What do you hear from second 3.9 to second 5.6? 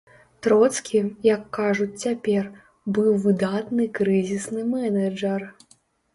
крызісны менеджар.